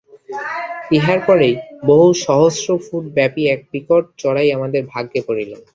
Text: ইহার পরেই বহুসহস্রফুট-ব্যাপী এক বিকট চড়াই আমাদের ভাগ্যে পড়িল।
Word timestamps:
ইহার 0.91 1.19
পরেই 1.27 1.53
বহুসহস্রফুট-ব্যাপী 1.87 3.43
এক 3.47 3.61
বিকট 3.71 4.03
চড়াই 4.17 4.49
আমাদের 4.57 4.81
ভাগ্যে 4.93 5.21
পড়িল। 5.27 5.51